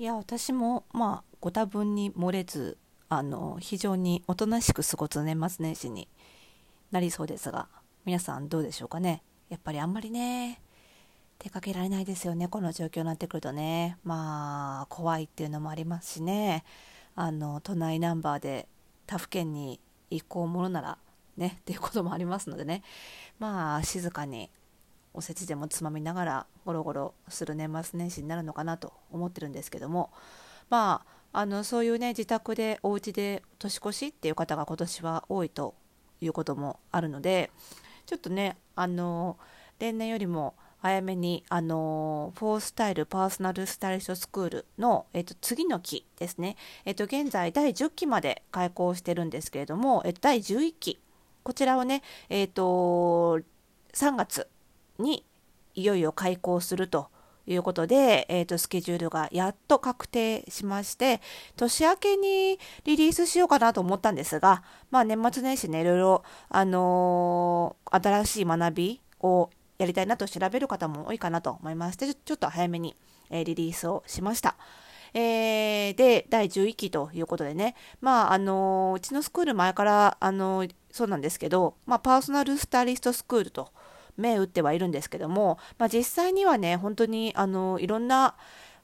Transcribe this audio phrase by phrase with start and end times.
[0.00, 6.06] いや私もまあご多分に漏れずあの非常におとなしく過ごす年末年始に
[6.92, 7.66] なりそうですが
[8.04, 9.24] 皆さんどうでしょうかね？
[9.48, 10.60] やっぱりあんまりね
[11.40, 13.98] 出かけられないですよねこの状況になってくるとね。
[14.04, 16.62] まあ怖いっていうのもありますしね。
[17.16, 18.68] あの都内ナンバーで
[19.04, 19.80] 他府県に
[20.12, 20.98] 行こうものなら
[21.36, 22.84] ねっていうこともありますのでね。
[23.40, 24.48] まあ静かに
[25.14, 30.10] おせちでもつまみながらゴロゴロする年末年始になるのかなと思ってるんですけども
[30.70, 35.74] まああのそういうね自宅でお家で年越しっていう方が今年は多いと
[36.20, 37.50] いうこともあるので
[38.06, 39.36] ちょっとねあの
[39.78, 51.00] 例年よりも早めにあのフォースタイルパーソナルスタイリストスクールの、えっと、次の期ですね、えっと、現在第10期まで開校してるんですけれども、えっと、第11期。
[51.42, 53.40] こちらをね、えっと、
[53.92, 54.48] 3月
[54.98, 55.24] に
[55.74, 57.08] いよいよ開校すると
[57.46, 61.20] いうことで、えーと、スケジュールがやっと確定しまして
[61.56, 72.94] 年明けにリリースしようかなと思ったんですが、まあ、年末年始ねいろいろ、あのー、新しい学びをやりたいなと調べる方も多いかなと思いましてちょっと早めに、
[73.30, 74.56] えー、リリースをしました。
[75.14, 83.70] えー、で第11期ということでねまああのー、うちのスクール前からあのそうなんですけど、まあ、パーソナルスタイリストスクールと
[84.18, 88.34] 目打ってはいるんですけども、まあ、実際にはね本当にあのいろんな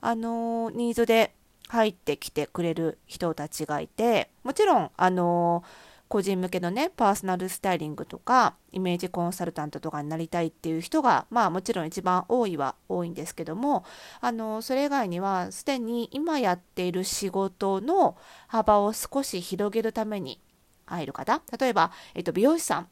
[0.00, 1.34] あのニーズで
[1.68, 5.64] 入ってきてくれる人たちがいてもちろんあの
[6.08, 13.84] 個人向けのねパーソナルスタイリングとかイメージコンサルタントとかになりたいっていう人がまあもちろん一番多いは多いんですけども
[14.20, 20.40] あのそれ以外にはすでに今やっている仕事の幅を少し広げるために
[20.86, 22.88] 入る方例えば、えっと、美容師さん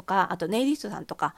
[0.00, 1.34] とかあとネイリストさんとか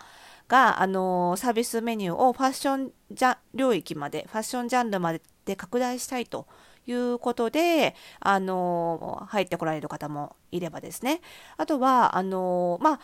[0.49, 6.47] が、あのサービスメニューをファッションジャ領域までファッションジャンルまでで拡大したいと
[6.87, 11.21] いうことで、あの入ってこられる方もいればですね。
[11.57, 13.01] あとはあのまあ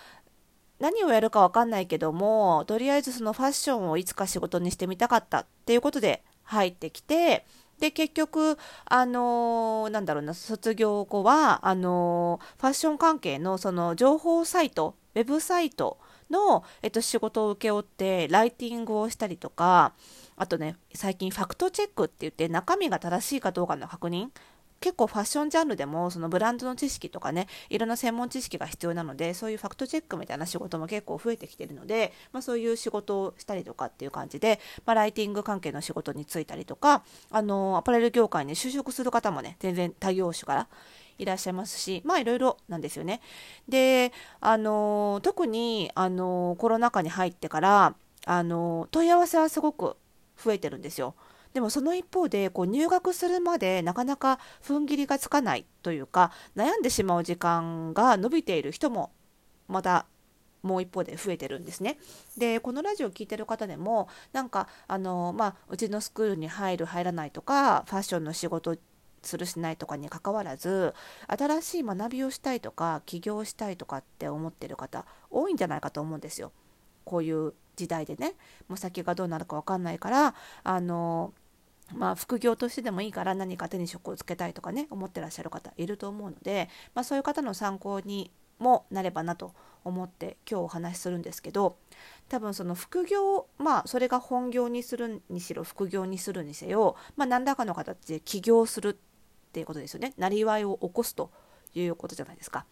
[0.79, 7.45] 何をやるか分かんないけどもとりあえずそのファッションをいつか仕事にしてみたかったっていうことで入ってきて
[7.81, 15.99] で結局あのー、なんだろうな卒業後はあのー、ファッション関係のその情報サイトウェブサイト
[16.31, 19.93] の、えっと、仕事を請け負ってライティングをしたりとか
[20.37, 24.29] あとね最近ファクトチェックって言って中身が正しいかどうかの確認。
[24.81, 37.03] 結構ファッションジャンルでもそのブランドの知識とかねいろんな専門知識が必要なのでそういうファクトチェックみたいな仕事も結構増えてきてるので、まあ、そういう仕事をしたりとかっていう感じで、まあ、ライティング関係の仕事に就いたりとか
[37.33, 40.69] あのアパレル業界に就職する方もね全然他業種から
[41.19, 43.21] いらっしゃいますしまあいろいろなんですよね。
[43.69, 49.97] であの特にあのコロナ禍に入ってからあの問い合わせはすごく
[50.43, 51.15] 増えてるんですよ。
[51.55, 59.11] でもその一方でこう入学するまでなかなか踏ん切りがつかないというか悩んでしまう時間が伸びている人も
[59.67, 60.07] また
[60.63, 61.99] もう一方で増えてるんですね。
[62.37, 68.77] でこのラジオを聴いてる方でもなんかあの、まあ、うちのスクールに入る入らないとかファッションの仕事
[69.23, 70.95] するしないとかにかかわらず
[71.27, 76.53] 新しい学びをしたいとか起業したいとかって思ってる方多いんじゃないかと思うんですよ。
[77.05, 78.35] こういう時代でね
[78.69, 80.35] もう先がどうなるか分かんないから
[80.65, 81.33] あの
[81.95, 89.55] まあ、副業としてでもいいから何か手に職をつけたいとかね思ってらっしゃる方いると思うので、まあ、そういう方の参考にもなればなと
[89.85, 91.77] 思って今日お話しするんですけど
[92.29, 98.99] 多分その副業まあそれが本業にするにしろ副業にするにせよ、まあ、何らかの形で起業する
[99.59, 101.31] っていうことですよねなりわいを起こすと
[101.75, 102.65] いうことじゃないですか。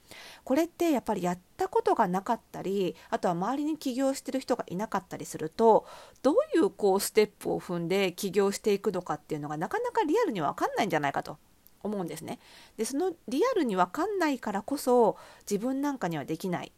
[0.43, 5.87] これってやっぱりやったことがなかったりあとは周りに起業してる人がいなかったりすると
[6.23, 11.37] どういうこうステップを踏んで起業していくのかっていうのがなかなかリアルに分かんないんじゃないかと
[11.83, 12.39] 思うんですね。
[12.79, 15.17] でそのリアルに分かんないからこそ
[15.49, 16.73] 自分なんかにはできない。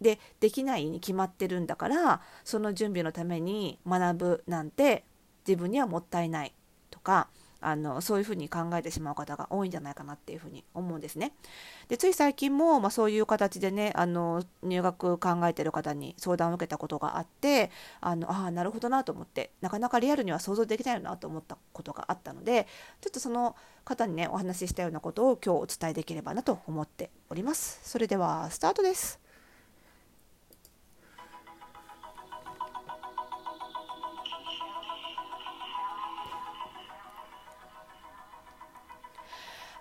[0.00, 5.04] でできないに決まってるんだからその準備のために学ぶなんて
[5.46, 6.52] 自分にはもったいない
[6.90, 7.28] とか
[7.62, 11.32] あのそういうふうに考えてしまう方が多いんじゃないかなっていうふうに思うんですね。
[11.88, 17.70] でつい最近も、まあ、そういう形でねあの入学考えてる方に相談を受けたことがあって
[18.00, 22.66] あのあなるほどなと思ってなかなかリアルには想像できないなと思ったことがあったので
[23.00, 27.80] ちょっとその方にねお話ししたようなことを今日お伝えできればなと思っております。
[27.82, 29.21] それではスタートです。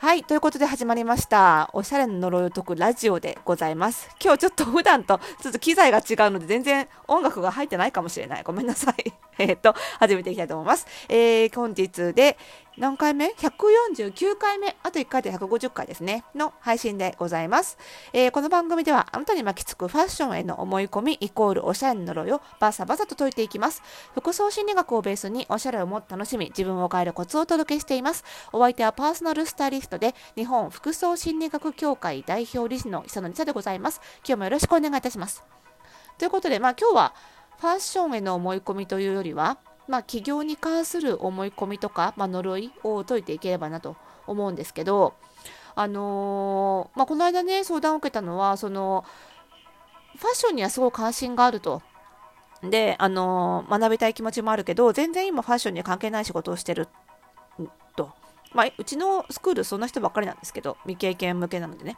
[0.01, 0.23] はい。
[0.23, 1.69] ということで始まりました。
[1.73, 4.09] おしゃれの呪いを解くラジオでございます。
[4.19, 8.43] 今日ちょっと普段とちょっと機材が違うので全然音楽が入ってないかもしれない。
[8.43, 9.13] ごめんなさい。
[9.39, 10.85] えっと、始めていきたいと思います。
[11.07, 12.37] えー、本日で、
[12.77, 17.77] 何回目 ?149 回目、あと1回で150回ですね、の配信でございます。
[18.13, 23.81] えー、この番組では、あなたに巻きつくファッションへの思い込み、イコールおしゃれの呪いをバサバサと解いていきます。
[24.13, 28.23] 服装心理学をベースに、おしゃれをもっと楽しみ、自分を変えるコツをお届けしています。
[28.51, 34.01] お相手はパーソナルスタイリストで、日本服装心理学協会代表理事の磯野理沙でございます。
[34.25, 35.43] 今日もよろしくお願いいたします。
[36.17, 37.13] ということで、まあ今日は、
[37.61, 45.13] ファッションへの思い込みというよりは、まあ、起業に関する思い込みとか、まあ、呪いを解いていければなと思うんですけど、
[45.75, 49.05] あのー、まあ、この間ね相談を受けたのはその
[50.17, 51.83] ファッションにはすごい関心があると。
[52.63, 56.87] で、あのー、学びたい気持ちもあるけど全然今ファッションに関係ない仕事をしてる。
[58.53, 61.97] まあ、うちのスクールそんな人ばっかりなんですけど未経験向けなのでね。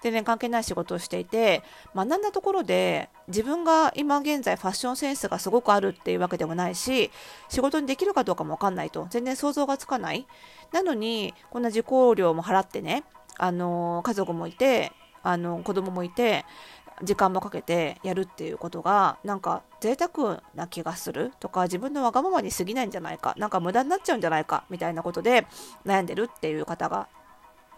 [0.00, 1.62] 全然関係ない仕事をしていて
[1.94, 7.10] 学んだところで自分が今現在ファッションセンスがすごくあるっていうわけでもないし
[7.50, 9.06] 仕事にできるかどうかも分かんないと。
[9.10, 10.26] 全然想像がつかない。
[10.72, 13.04] なのにこんな受講料も払ってね
[13.36, 14.92] あの家族もいて
[15.22, 16.44] あの子供もいて
[17.02, 25.46] 時間もかけてやるっていうことがなんか贅沢な気がするとか自分のわがままに過ぎないんじゃないかなんか無駄になっちゃうんじゃないかみたいなことで
[25.84, 27.08] 悩んでるっていう方が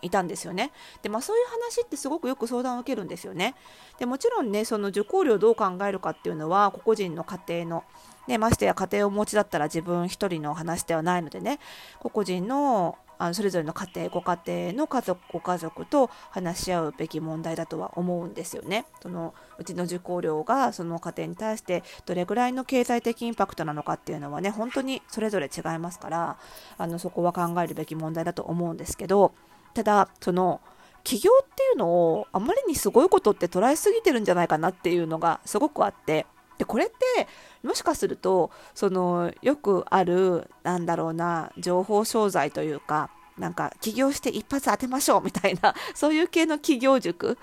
[0.03, 0.73] いたんですよね。
[1.03, 3.55] でまあそういう話ってすごくよく相談を受けるんですよね。
[3.99, 7.85] でもちろんねその受講料をどう考えるかっていうのは個々人の家庭の
[8.29, 11.59] ね、ましてや家庭をお持ちだったら自分一人の話ではないのでね
[11.99, 18.85] 個々人のあのそれぞれの家庭ご家庭の家族ご家族と話し合うべき問題だとは思うんですよね。
[19.01, 26.37] そのうちの受講料がその家庭に対してどれぐらいの経済的インパクトなのかっていうのはね本当にそれぞれ違いますから
[26.79, 29.33] あのそこは考えるべき問題だと思うんですけど
[29.73, 30.61] ただその
[31.05, 36.27] 起業っていうのをあまりにすごいことって捉えすぎてるんじゃないかなっていうのがすごくあって
[36.63, 37.27] でこれって
[37.65, 47.37] もしかするとそのよくあるなんだろうな情報商材というかなんか起業して一発当てましょうみたいな そういう系の企業塾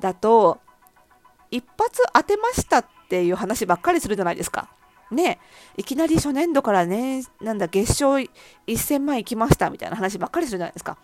[0.00, 0.58] だと
[1.52, 4.68] 一発当てましたっていう話ばっかりするじゃないですか。
[5.12, 5.40] ね
[5.76, 10.98] いきなり初年度からね、なんだ、月賞1000万いきましたみたいな話ばっかりするじゃないですか。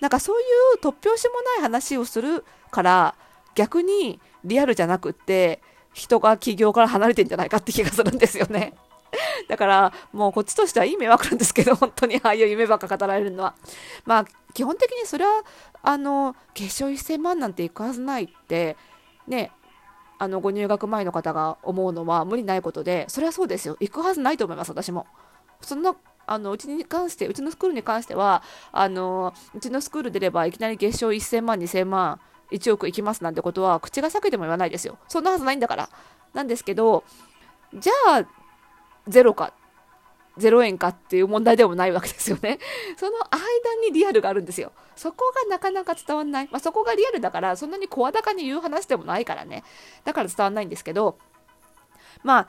[0.00, 0.44] なんかそうい
[0.74, 3.14] う突拍子もない話をするから、
[3.54, 5.62] 逆にリアルじゃなくって、
[5.92, 8.74] 人が起業から離れてんじゃないかって気がするんですよね。
[9.48, 13.54] だから、もうこっちとしてはいい迷惑なんですけど、本当にああいう夢ばっか語られるのは。
[14.04, 14.24] まあ、
[14.54, 15.42] 基本的にそれは、
[15.82, 18.76] あの、決勝1000万なんていくはずないって、
[19.26, 19.52] ね、
[20.18, 23.76] あの、ご入学前の方が思うのは無理ないことで、それはそうですよ。
[23.80, 25.06] 行くはずないと思います、私も。
[25.60, 25.94] そんな、
[26.26, 32.20] あの、うちに関して、うちのスクールに関しては、あの、うちのスクール出ればいきなり月賞1000万、2000万、
[32.52, 34.98] 1億いきますなんてことは口が裂けても言わないですよ。
[35.08, 35.88] そんなはずないんだから。
[36.34, 37.04] なんですけど、
[37.74, 38.26] じゃあ、
[39.08, 39.52] ゼロか、
[40.38, 42.58] 0円かっていう問題でもないわけですよね。
[42.96, 43.40] その間
[43.82, 44.72] にリアルがあるんですよ。
[44.96, 46.48] そこがなかなか伝わんない。
[46.50, 49.64] まあ、そこがリアルだから、そんなに声高に言う話でもないからね。
[50.04, 51.18] だから伝わんないんですけど、
[52.22, 52.48] ま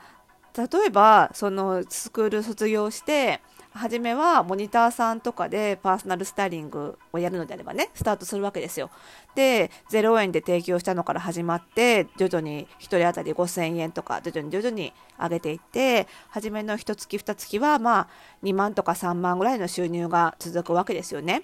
[0.56, 3.42] 例えば、そのスクール卒業して、
[3.74, 8.88] 初めはモニターさんとかでパーソナルスタイリングをやるのであればね、スタートするわけですよ。
[9.34, 18.08] で、0円で提供したのから始まって、徐々に1人当たり5000円とか、徐々に徐々に上げていって、初めの1月2月は、まあ、
[18.44, 21.42] 2万とか3万ぐらいの収入が続くわけですよね。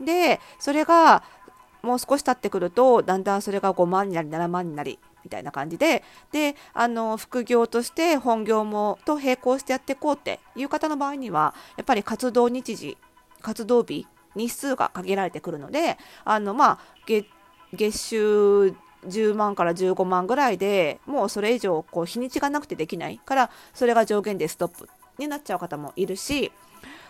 [0.00, 1.22] で、それが、
[1.82, 12.96] もう少し経ってくると、だんだんそれが5万になり、7万になり、みたいな感じで、で、あの、副業として本業もと並行してやっていこうっていう方の場合には、やっぱり活動日時、
[13.42, 14.06] 活動日、
[14.36, 17.28] 日数が限られてくるので、あの、まあ、月、
[17.72, 18.74] 月収
[19.08, 26.52] 10万から15万ぐらいでもうそれ以上こう日にちがなくてできないからそれが上限でストップになっちゃう方もいるし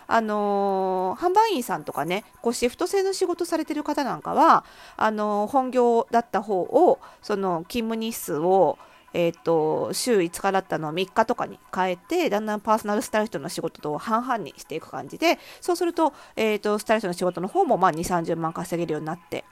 [0.07, 8.77] あの、販売員さんとかね、こうシフト制の仕事されてる方なんかは、あの、本業だった方を、その勤務日数を、
[9.13, 19.43] えっ、ー、と、週5日だったのを3日とかに変えて、だんだんパーソナルスタイリストの仕事と半々にしていく感じで、そうすると、えっ、と、スタイリストの仕事の方も、まあ、2、30万稼げるようになって、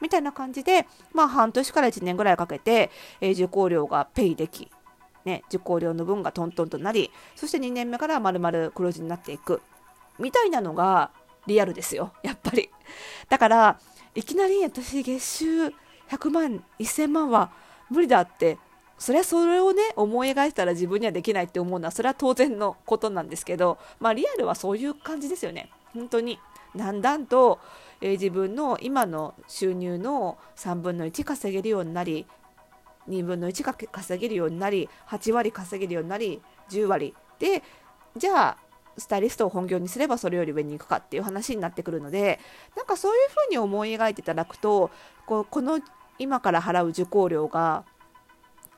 [0.00, 2.90] みたいな感じで、まあ、半年から1年ぐらいかけて、
[3.20, 4.70] え受講料がペイでき、
[5.24, 9.62] ね、受講料の分がトントンとなり、そして2年目から丸々黒字になっていく。
[10.18, 11.10] みたいなのが
[11.46, 12.70] リアルですよ、やっぱり。
[13.28, 13.80] だから、
[14.14, 15.66] いきなり私月収
[16.08, 17.52] 100万、1000万は
[17.90, 18.58] 無理だって、
[18.98, 25.70] それはそれをね、思い描いたら自分にはできないって思うのは、それは当然のことなんですけど、まあリアルはそういう感じですよね。
[25.92, 26.38] 本当に。
[26.76, 27.60] だんだんと、
[28.00, 32.26] えー、自分の今の収入の3分の1稼げるようになり、
[33.08, 36.40] 2分の1稼げるようになり、8割稼げるようになり、
[36.70, 37.62] 10割で
[38.16, 38.56] じゃあ
[38.98, 42.40] スタイリストを本業にすればそれより上に行くかっていう話になってくるので
[42.76, 44.90] なんかそういうふうに思い描いていただくと
[45.26, 45.80] こうこの
[46.18, 47.84] 今から払う受講料が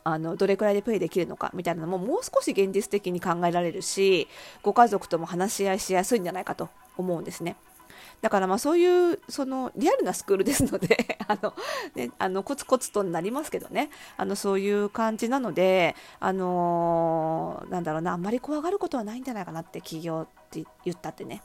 [0.05, 4.29] あのどれくらいでプレイできるのかみたいなのももう少し現実的に考えられるし
[4.63, 7.57] ご家族とも話し合いしやすいんじゃないかと思うんですね。
[8.21, 11.55] だからまあそういうそのリアルなスクールですので あの、
[11.95, 21.43] ね、あのコツコツとなりますけどねあのそういう感じなので、あのー、なんだろうなあんまり怖がることはないんじゃないかなって企業って言ったってね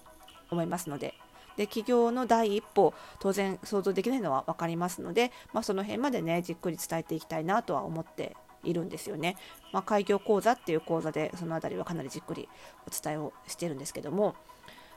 [0.50, 1.16] 思いますので。
[1.58, 9.36] で企業の第一歩当然想像できないのは分かりますので、まあ、その辺までねじっくり伝えていきたいなとは思っているんですよね。
[9.72, 12.48] まあ、開業講座っていう講座でその辺りはかなりじっくり
[12.88, 14.36] お伝えをしてるんですけども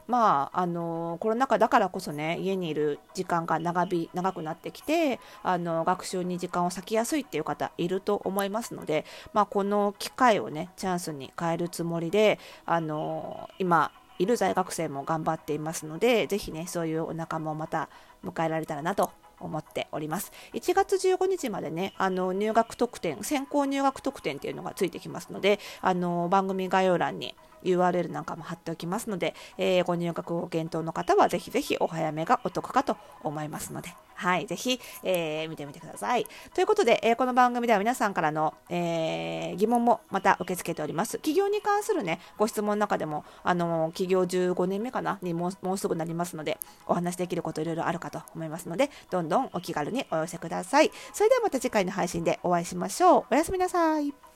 [0.07, 17.89] まああのコロナ禍だからこそね家にいる時間が長び長くなってきてあの学習に時間を割きやすいっていう方いると思いますので、まあ、この機会をねチャンスに変えるつもりであの今いる在学生も頑張っていますのでぜひねそういうお仲間をまた
[18.25, 20.33] 迎えられたらなと思っております。
[20.55, 27.35] 1月15日までねあの入学特典先行入学特典っていうのがついてきますのであの番組概要欄に
[27.65, 36.27] URL なんかも貼っておきますので、えー、ご入学を検討の方はぜひぜひお早めがお得かと思いますので、はい、ぜひ、えー、見てみてください。
[36.55, 41.13] ということで、えー、この番組では皆さんからの、えー、疑問もまた受け付けております。
[41.19, 45.19] 企業に関するね、ご質問の中でも、あの企業15年目かな？
[45.23, 50.91] にもうもうすぐなりますので、お話できることいろいろあるかと思いますので、どんどんお気軽にお寄せください。
[51.13, 53.25] それではまた次回の配信でお会いしましょう。
[53.31, 54.34] おやすみなさい。